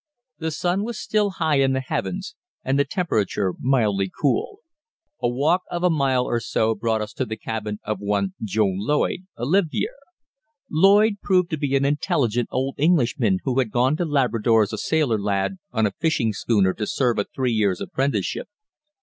The 0.39 0.49
sun 0.49 0.83
was 0.83 0.97
still 0.99 1.29
high 1.29 1.59
in 1.59 1.73
the 1.73 1.79
heavens, 1.79 2.33
and 2.63 2.79
the 2.79 2.85
temperature 2.85 3.53
mildly 3.59 4.09
cool. 4.19 4.61
A 5.21 5.29
walk 5.29 5.61
of 5.69 5.83
a 5.83 5.91
mile 5.91 6.23
or 6.25 6.39
so 6.39 6.73
brought 6.73 7.01
us 7.03 7.13
to 7.13 7.23
the 7.23 7.37
cabin 7.37 7.77
of 7.83 7.99
one 7.99 8.33
Joe 8.41 8.65
Lloyd, 8.73 9.27
a 9.37 9.45
livyere. 9.45 9.91
Lloyd 10.71 11.21
proved 11.21 11.51
to 11.51 11.57
be 11.57 11.75
an 11.75 11.85
intelligent 11.85 12.49
old 12.51 12.79
Englishman 12.79 13.41
who 13.43 13.59
had 13.59 13.69
gone 13.69 13.95
to 13.97 14.05
Labrador 14.05 14.63
as 14.63 14.73
a 14.73 14.77
sailor 14.79 15.19
lad 15.19 15.57
on 15.71 15.85
a 15.85 15.91
fishing 15.91 16.33
schooner 16.33 16.73
to 16.73 16.87
serve 16.87 17.19
a 17.19 17.23
three 17.25 17.51
years' 17.53 17.79
apprenticeship. 17.79 18.47